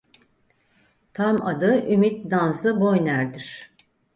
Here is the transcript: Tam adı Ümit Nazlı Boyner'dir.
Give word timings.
Tam 1.13 1.45
adı 1.47 1.91
Ümit 1.93 2.25
Nazlı 2.31 2.79
Boyner'dir. 2.81 3.73